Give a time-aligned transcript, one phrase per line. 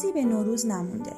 [0.00, 1.12] چیزی به نوروز نمونده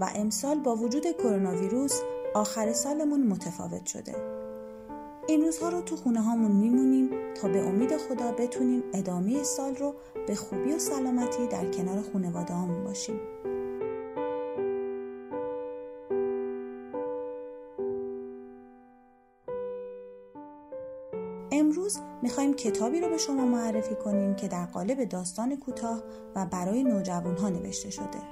[0.00, 2.00] و امسال با وجود کرونا ویروس
[2.34, 4.14] آخر سالمون متفاوت شده.
[5.28, 9.94] این روزها رو تو خونه هامون میمونیم تا به امید خدا بتونیم ادامه سال رو
[10.26, 13.20] به خوبی و سلامتی در کنار خانواده هامون باشیم.
[22.30, 26.02] می‌خوایم کتابی رو به شما معرفی کنیم که در قالب داستان کوتاه
[26.36, 28.22] و برای نوجوان ها نوشته شده.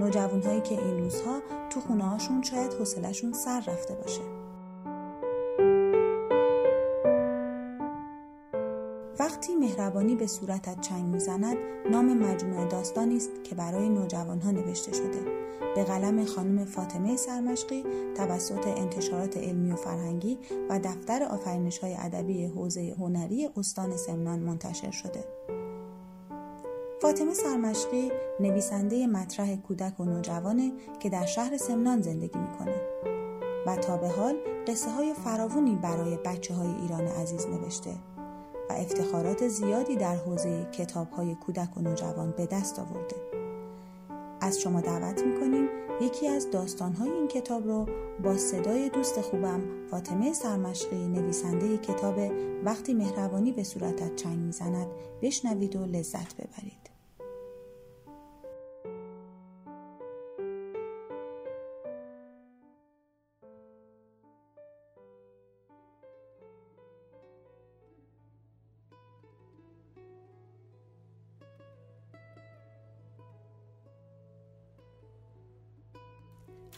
[0.00, 4.20] نوجوان هایی که این روزها تو خونه هاشون شاید حوصلشون سر رفته باشه.
[9.18, 11.56] وقتی مهربانی به صورتت چنگ می‌زند
[11.90, 15.24] نام مجموعه داستانی است که برای نوجوانها نوشته شده.
[15.74, 17.84] به قلم خانم فاطمه سرمشقی
[18.16, 20.38] توسط انتشارات علمی و فرهنگی
[20.70, 25.24] و دفتر آفرینش های ادبی حوزه هنری استان سمنان منتشر شده.
[27.02, 32.80] فاطمه سرمشقی نویسنده مطرح کودک و نوجوانه که در شهر سمنان زندگی می‌کنه.
[33.66, 34.34] و تا به حال
[34.66, 37.90] قصه های فراوونی برای بچه های ایران عزیز نوشته.
[38.70, 43.16] و افتخارات زیادی در حوزه کتاب های کودک و نوجوان به دست آورده.
[44.40, 45.68] از شما دعوت می‌کنیم
[46.00, 47.86] یکی از داستانهای این کتاب رو
[48.22, 52.18] با صدای دوست خوبم فاطمه سرمشقی نویسنده کتاب
[52.64, 54.86] وقتی مهربانی به صورتت چنگ می‌زند
[55.22, 56.93] بشنوید و لذت ببرید.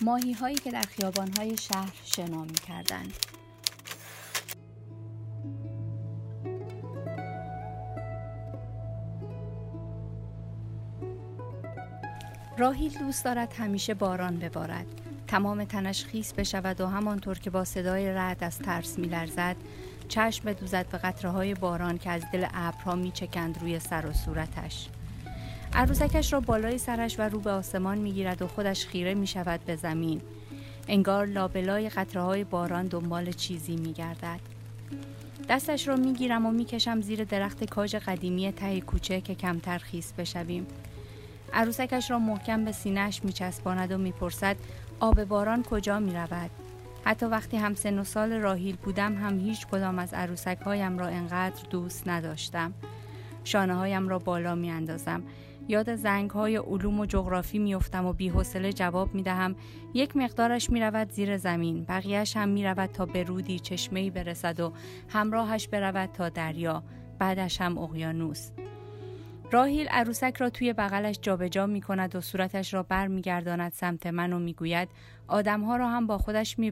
[0.01, 3.13] ماهی هایی که در خیابان های شهر شنا می کردند.
[12.59, 14.87] راهیل دوست دارد همیشه باران ببارد
[15.27, 19.57] تمام تنش خیس بشود و همانطور که با صدای رعد از ترس میلرزد
[20.09, 24.89] چشم بدوزد به قطره های باران که از دل ابرها میچکند روی سر و صورتش
[25.77, 29.77] عروسکش را بالای سرش و رو به آسمان می‌گیرد و خودش خیره می شود به
[29.77, 30.21] زمین
[30.89, 34.41] انگار لابلای قطره های باران دنبال چیزی می گردد.
[35.49, 39.79] دستش را می گیرم و می کشم زیر درخت کاج قدیمی ته کوچه که کمتر
[39.79, 40.67] خیس بشویم.
[41.53, 44.57] عروسکش را محکم به سینهش می چسباند و می پرسد
[45.01, 46.51] آب باران کجا می رود؟
[47.05, 51.07] حتی وقتی هم سن و سال راهیل بودم هم هیچ کدام از عروسک هایم را
[51.07, 52.73] انقدر دوست نداشتم.
[53.45, 55.23] شانه هایم را بالا می اندازم.
[55.69, 59.57] یاد زنگ های علوم و جغرافی میافتم و بیحوصله جواب می دهم
[59.95, 64.61] یک مقدارش می رود زیر زمین بقیهش هم می رود تا به رودی چشمه برسد
[64.61, 64.73] و
[65.09, 66.83] همراهش برود تا دریا
[67.19, 68.51] بعدش هم اقیانوس.
[69.53, 74.07] راهیل عروسک را توی بغلش جابجا می کند و صورتش را بر می گرداند سمت
[74.07, 74.89] من و می گوید
[75.29, 76.71] آدمها را هم با خودش می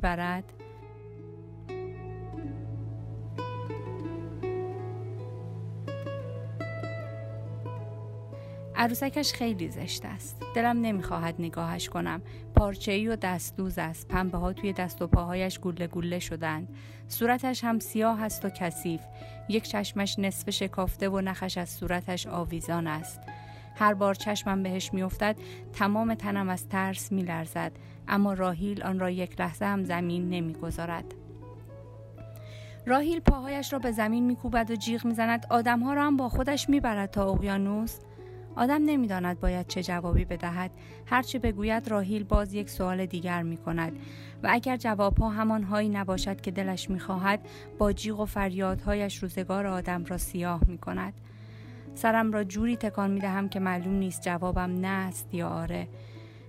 [8.76, 10.42] عروسکش خیلی زشت است.
[10.54, 12.22] دلم نمی‌خواهد نگاهش کنم.
[12.54, 14.08] پارچه ای و دستدوز است.
[14.08, 16.68] پنبه ها توی دست و پاهایش گله گله شدند.
[17.08, 19.00] صورتش هم سیاه است و کثیف.
[19.48, 23.20] یک چشمش نصف شکافته و نخش از صورتش آویزان است.
[23.76, 25.36] هر بار چشمم بهش میافتد
[25.72, 27.72] تمام تنم از ترس میلرزد.
[28.08, 31.04] اما راهیل آن را یک لحظه هم زمین نمی‌گذارد.
[32.86, 35.46] راهیل پاهایش را به زمین میکوبد و جیغ می‌زند.
[35.50, 37.98] آدمها را هم با خودش می‌برد تا اقیانوس.
[38.56, 40.70] آدم نمی‌داند باید چه جوابی بدهد.
[41.06, 43.92] هرچه بگوید راهیل باز یک سوال دیگر می کند
[44.42, 47.40] و اگر جوابها همان هایی نباشد که دلش می خواهد
[47.78, 51.12] با جیغ و فریادهایش روزگار آدم را سیاه می کند
[51.94, 55.88] سرم را جوری تکان می دهم که معلوم نیست جوابم نه است یا آره.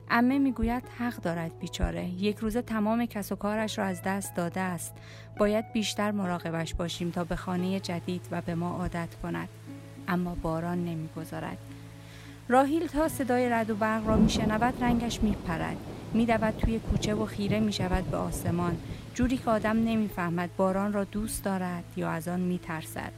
[0.09, 2.05] امه می‌گوید حق دارد بیچاره.
[2.05, 4.93] یک روزه تمام کس و کارش را از دست داده است.
[5.37, 9.49] باید بیشتر مراقبش باشیم تا به خانه جدید و به ما عادت کند.
[10.07, 11.57] اما باران نمی‌گذارد.
[12.47, 15.77] راهیل تا صدای رد و برق را میشنود رنگش میپرد.
[16.13, 18.77] میدود توی کوچه و خیره می‌شود به آسمان.
[19.13, 23.11] جوری که آدم نمی‌فهمد باران را دوست دارد یا از آن میترسد.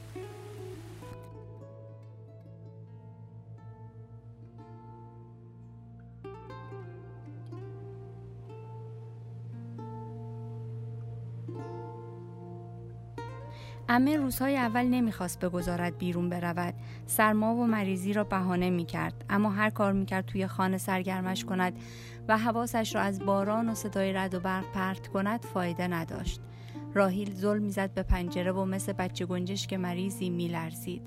[13.89, 16.73] امه روزهای اول نمی‌خواست بگذارد بیرون برود.
[17.05, 19.25] سرما و مریضی را بهانه می‌کرد.
[19.29, 21.73] اما هر کار می‌کرد توی خانه سرگرمش کند
[22.27, 26.41] و حواسش را از باران و صدای رد و برق پرت کند فایده نداشت.
[26.93, 31.01] راهیل زل می‌زد به پنجره و مثل بچه گنجش که مریضی میلرزید.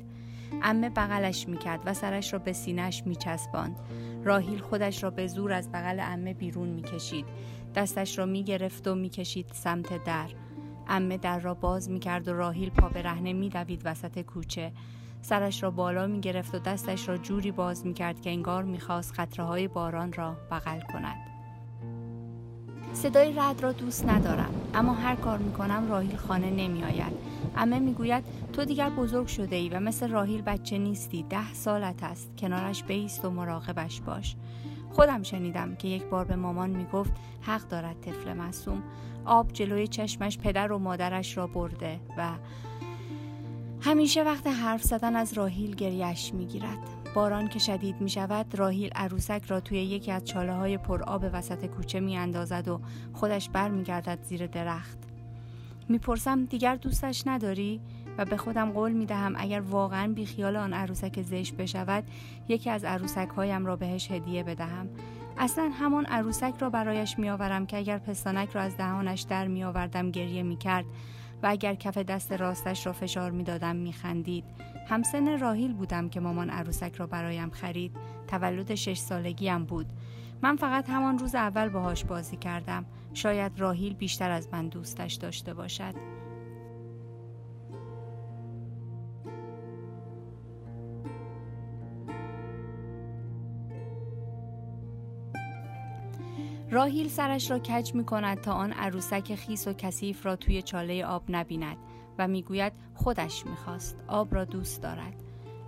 [0.63, 3.77] امه بغلش می‌کرد و سرش را به سینهش میچسباند.
[4.25, 7.27] راهیل خودش را به زور از بغل امه بیرون می‌کشید.
[7.75, 10.29] دستش را می‌گرفت و می‌کشید سمت در.
[10.91, 14.73] امه در را باز می‌کرد و راهیل پا به رهنه میدوید وسط کوچه
[15.23, 18.81] سرش را بالا می گرفت و دستش را جوری باز می کرد که انگار می
[18.81, 21.17] خواست خطره های باران را بغل کند.
[22.93, 27.13] صدای رد را دوست ندارم اما هر کار می کنم راهیل خانه نمی آید.
[27.57, 32.03] امه می گوید تو دیگر بزرگ شده ای و مثل راهیل بچه نیستی ده سالت
[32.03, 34.37] است کنارش بیست و مراقبش باش
[34.91, 38.83] خودم شنیدم که یک بار به مامان می گفت حق دارد طفل معصوم
[39.25, 42.31] آب جلوی چشمش پدر و مادرش را برده و
[43.81, 46.79] همیشه وقت حرف زدن از راهیل گریش می گیرد.
[47.15, 51.67] باران که شدید می شود راهیل عروسک را توی یکی از چاله های پرآب وسط
[51.67, 52.81] کوچه می اندازد و
[53.13, 54.99] خودش بر می گردد زیر درخت.
[55.89, 57.81] می‌پرسم دیگر دوستش نداری؟
[58.19, 62.05] و به خودم قول می دهم اگر واقعا بیخیال آن عروسک زشت بشود
[62.49, 64.89] یکی از عروسک هایم را بهش هدیه بدهم.
[65.39, 70.43] اصلا همان عروسک را برایش میآورم که اگر پستانک را از دهانش در میآوردم گریه
[70.43, 70.85] می‌کرد
[71.43, 74.45] و اگر کف دست راستش را فشار می‌دادم میخندید.
[74.89, 77.97] همسن راهیل بودم که مامان عروسک را برایم خرید.
[78.29, 79.87] تولد شش سالگیم بود.
[80.43, 82.85] من فقط همان روز اول باهاش بازی کردم.
[83.15, 86.20] شاید راهیل بیشتر از من دوستش داشته باشد.
[96.73, 101.05] راهیل سرش را کج می کند تا آن عروسک خیس و کثیف را توی چاله
[101.05, 101.77] آب نبیند
[102.19, 105.15] و می‌گوید خودش می‌خواست آب را دوست دارد.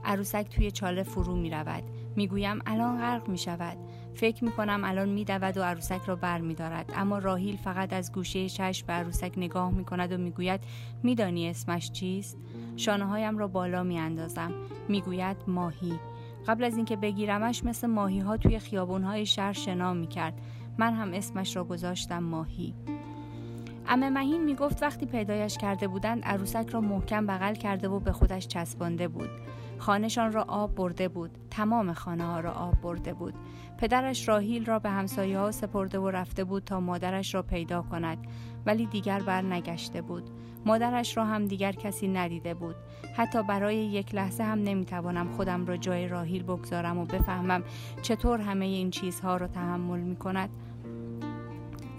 [0.05, 1.83] عروسک توی چاله فرو می رود
[2.17, 3.77] می‌گویم الان غرق می شود
[4.15, 6.93] فکر می کنم الان می دود و عروسک را بر می دارد.
[6.97, 10.61] اما راهیل فقط از گوشه چشم به عروسک نگاه می کند و می‌گوید
[11.03, 12.39] میدانی اسمش چیست؟
[12.77, 14.53] شانه هایم را بالا می اندازم
[14.89, 15.99] می‌گوید ماهی.
[16.49, 20.35] قبل از اینکه بگیرمش مثل ماهی ها توی خیابون های شهر شنا می کرد
[20.79, 22.75] من هم اسمش را گذاشتم ماهی.
[23.89, 28.13] امه مهین می گفت وقتی پیدایش کرده بودند عروسک را محکم بغل کرده و به
[28.13, 29.31] خودش چسبانده بود.
[29.82, 31.31] خانهشان را آب برده بود.
[31.50, 33.34] تمام خانه ها را آب برده بود.
[33.79, 38.19] پدرش راهیل را به همسایه ها سپرده و رفته بود تا مادرش را پیدا کند.
[38.67, 40.31] ولی دیگر بر نگشته بود.
[40.67, 42.76] مادرش را هم دیگر کسی ندیده بود.
[43.17, 47.62] حتی برای یک لحظه هم نمی‌توانم خودم را جای راهیل بگذارم و بفهمم
[48.02, 50.50] چطور همه این چیزها را تحمل می کند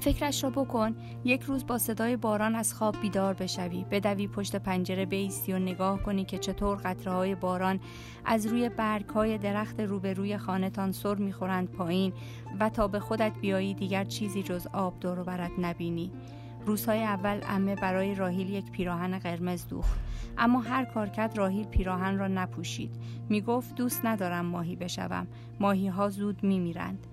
[0.03, 0.95] فکرش را بکن.
[1.25, 3.85] یک روز با صدای باران از خواب بیدار بشوی.
[3.91, 7.79] بدوی پشت پنجره بیستی و نگاه کنی که چطور قطره های باران
[8.25, 12.13] از روی برگ های درخت روبروی خانهتان سر می‌خورند پایین
[12.59, 16.11] و تا به خودت بیایی دیگر چیزی جز آب دور برد نبینی.
[16.65, 19.99] روزهای اول امه برای راهیل یک پیراهن قرمز دوخت.
[20.37, 22.95] اما هر کار کرد راهیل پیراهن را نپوشید.
[23.29, 25.27] می‌گفت دوست ندارم ماهی بشوم.
[25.59, 27.07] ماهی ها زود میمیرند.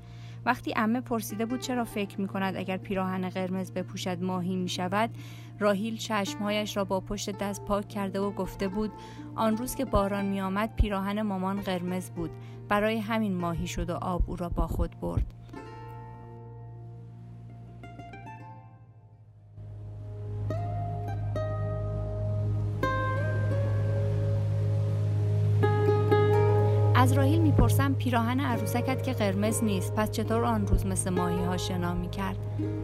[0.44, 5.10] وقتی امه پرسیده بود چرا فکر می کند اگر پیراهن قرمز بپوشد ماهی می شود
[5.58, 8.92] راهیل چشمهایش را با پشت دست پاک کرده و گفته بود
[9.34, 12.30] آن روز که باران می آمد پیراهن مامان قرمز بود.
[12.68, 15.34] برای همین ماهی شد و آب او را با خود برد.
[27.00, 29.94] از راهیل می‌پرسم پیراهن عروسکت که قرمز نیست.
[29.94, 32.36] پس چطور آن روز مثل ماهی ها شنا می‌کرد؟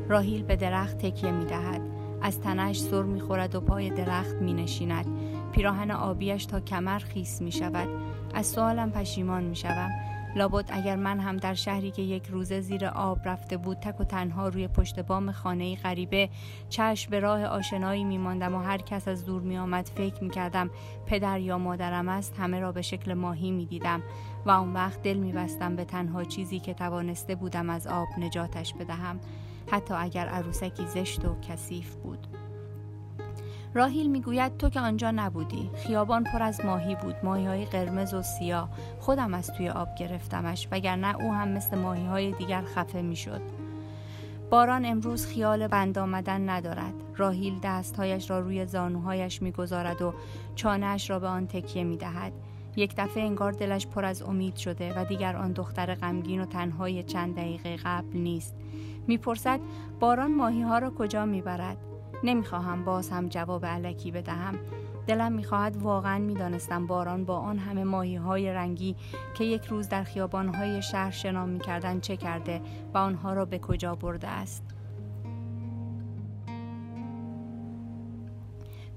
[0.08, 1.80] راهیل به درخت تکیه می‌دهد.
[2.22, 5.06] از تنش سر می‌خورد و پای درخت مینشیند.
[5.52, 7.88] پیراهن آبیش تا کمر خیس می‌شود.
[8.34, 9.90] از سوالم پشیمان می‌شوم.
[10.36, 14.04] لابد اگر من هم در شهری که یک روزه زیر آب رفته بود تک و
[14.04, 16.28] تنها روی پشت بام خانه غریبه
[16.68, 20.70] چشم به راه آشنایی میماندم و هر کس از دور میآمد فکر می‌کردم
[21.06, 24.02] پدر یا مادرم است همه را به شکل ماهی می‌دیدم
[24.46, 29.20] و اون وقت دل میبستم به تنها چیزی که توانسته بودم از آب نجاتش بدهم
[29.70, 32.45] حتی اگر عروسکی زشت و کثیف بود.
[33.76, 35.70] راهیل می‌گوید تو که آنجا نبودی.
[35.74, 37.14] خیابان پر از ماهی بود.
[37.22, 38.68] ماهی های قرمز و سیاه.
[39.00, 43.40] خودم از توی آب گرفتمش وگرنه او هم مثل ماهی های دیگر خفه می‌شد.
[44.50, 46.94] باران امروز خیال بند آمدن ندارد.
[47.16, 50.14] راهیل دستهایش را روی زانوهایش می‌گذارد و
[50.54, 52.32] چانهاش را به آن تکیه می‌دهد.
[52.76, 57.02] یک دفعه انگار دلش پر از امید شده و دیگر آن دختر غمگین و تنهای
[57.02, 58.54] چند دقیقه قبل نیست.
[59.06, 59.60] می‌پرسد
[60.00, 61.76] باران ماهی ها را کجا می‌برد؟
[62.24, 64.58] نمی‌خواهم باز هم جواب علکی بدهم.
[65.06, 68.96] دلم می‌خواهد واقعا می‌دانستم باران با آن همه ماهی های رنگی
[69.34, 72.60] که یک روز در خیابان های شهر شنا می‌کردند چه کرده
[72.94, 74.64] و آنها را به کجا برده است.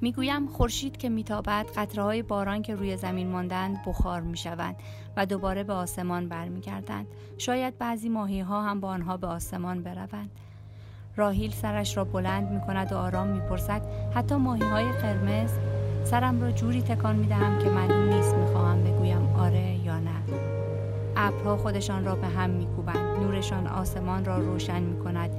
[0.02, 4.76] می‌گویم خورشید که میتابد قطرههای باران که روی زمین ماندند بخار می‌شوند
[5.18, 7.08] و دوباره به آسمان برمیگردند.
[7.38, 10.32] شاید بعضی ماهی ها هم با آنها به آسمان بروند.
[11.20, 13.82] راهیل سرش را بلند می کند و آرام می‌پرسد
[14.16, 15.50] حتی ماهی های قرمز
[16.04, 20.10] سرم را جوری تکان می دهم که معلوم نیست می‌خواهم بگویم آره یا نه.
[21.18, 25.30] ابرها خودشان را به هم میکوبند نورشان آسمان را روشن می کند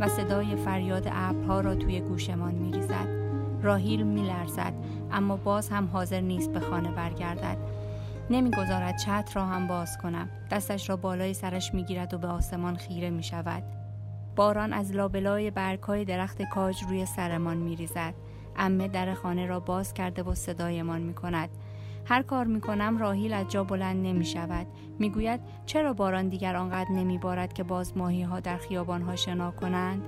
[0.00, 3.08] و صدای فریاد ابرها را توی گوشمان میریزد.
[3.62, 4.72] راهیل میلرزد
[5.12, 7.56] اما باز هم حاضر نیست به خانه برگردد.
[8.30, 10.28] نمی‌گذارد چتر را هم باز کنم.
[10.50, 13.62] دستش را بالای سرش می‌گیرد و به آسمان خیره می شود
[14.40, 18.14] باران از لابلای برگهای درخت کاج روی سرمان میریزد.
[18.56, 21.48] امه در خانه را باز کرده و صدایمان می کند
[22.04, 24.66] هر کار می کنم راهیل از جا بلند نمی شود
[24.98, 29.16] می گوید چرا باران دیگر آنقدر نمی بارد که باز ماهی ها در خیابان ها
[29.16, 30.02] شنا کنند؟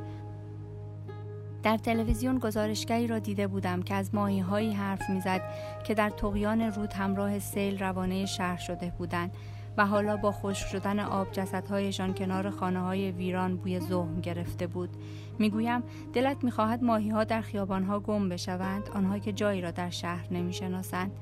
[1.62, 5.41] در تلویزیون گزارشگری را دیده بودم که از ماهی هایی حرف می‌زد
[5.87, 9.35] که در تقیان رود همراه سیل روانه شهر شده بودند.
[9.76, 14.91] و حالا با خشک شدن آب جسدهایشان کنار خانه های ویران بوی زهم گرفته بود
[15.38, 19.91] می‌گویم دلت می‌خواهد ماهی ها در خیابان ها گم بشوند آنها که جایی را در
[19.91, 21.12] شهر نمی‌شناسند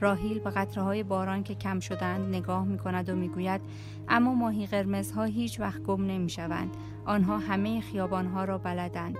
[0.00, 3.60] راهیل به قطره های باران که کم شدند نگاه می کند و می‌گوید
[4.08, 6.76] اما ماهی قرمزها هیچ وقت گم نمی شوند.
[7.04, 9.18] آنها همه خیابان ها را بلدند.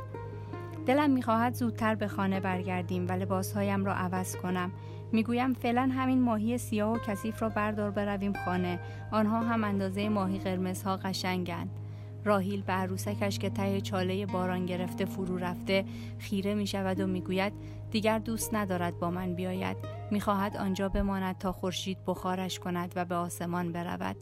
[0.87, 4.73] دلم می‌خواهد زودتر به خانه برگردیم و لباسهایم را عوض کنم.
[5.12, 8.80] می‌گویم فعلا همین ماهی سیاه و کثیف را بردار برویم خانه.
[9.11, 11.70] آنها هم اندازه ماهی قرمزها قشنگند.
[12.25, 15.85] راهیل به عروسکش که ته چاله باران گرفته فرو رفته
[16.18, 17.52] خیره می شود و می‌گوید
[17.90, 19.76] دیگر دوست ندارد با من بیاید.
[20.11, 24.16] می‌خواهد آنجا بماند تا خورشید بخارش کند و به آسمان برود.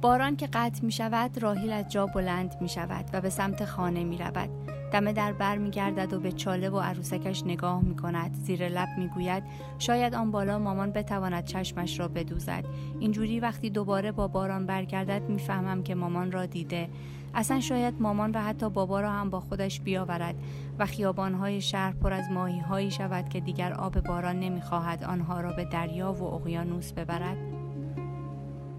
[0.00, 4.04] باران که قطع می شود راهیل از جا بلند می شود و به سمت خانه
[4.04, 4.50] می رود.
[4.92, 8.34] دم در بر می گردد و به چاله و عروسکش نگاه می کند.
[8.34, 9.42] زیر لب می گوید
[9.78, 12.64] شاید آن بالا مامان بتواند چشمش را بدوزد.
[13.00, 16.88] اینجوری وقتی دوباره با باران برگردد می‌فهمم که مامان را دیده.
[17.34, 20.34] اصلا شاید مامان و حتی بابا را هم با خودش بیاورد
[20.78, 25.52] و خیابانهای شهر پر از ماهی هایی شود که دیگر آب باران نمی‌خواهد آنها را
[25.52, 27.59] به دریا و اقیانوس ببرد.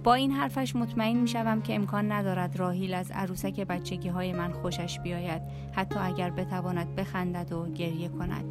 [0.03, 4.51] با این حرفش مطمئن می شوم که امکان ندارد راهیل از عروسک بچگی های من
[4.51, 5.41] خوشش بیاید
[5.71, 8.45] حتی اگر بتواند بخندد و گریه کند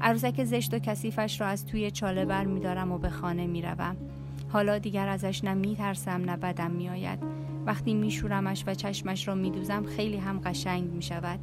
[0.00, 3.62] عروسک زشت و کثیفش را از توی چاله بر می دارم و به خانه می
[3.62, 3.96] روم.
[4.48, 7.18] حالا دیگر ازش نه می ترسم نه بدم می آید.
[7.66, 11.40] وقتی می شورمش و چشمش را می دوزم خیلی هم قشنگ می شود.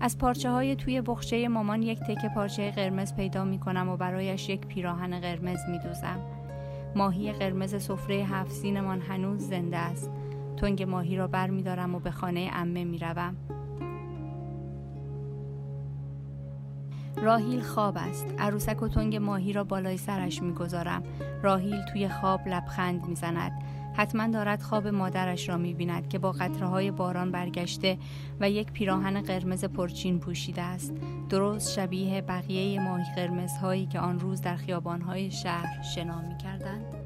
[0.00, 4.48] از پارچه های توی بخچه مامان یک تکه پارچه قرمز پیدا می کنم و برایش
[4.48, 6.35] یک پیراهن قرمز می دوزم.
[6.96, 10.10] ماهی قرمز سفره هفت سینمان هنوز زنده است.
[10.56, 13.36] تنگ ماهی را بر می دارم و به خانه امه می روم.
[17.22, 18.34] راهیل خواب است.
[18.38, 21.02] عروسک و تنگ ماهی را بالای سرش می‌گذارم
[21.42, 23.52] راهیل توی خواب لبخند می‌زند
[23.96, 27.98] حتما دارد خواب مادرش را می‌بیند که با قطره های باران برگشته
[28.40, 30.94] و یک پیراهن قرمز پرچین پوشیده است.
[31.28, 37.05] درست شبیه بقیه ماهی قرمزهایی که آن روز در خیابانهای شهر شنا می‌کردند.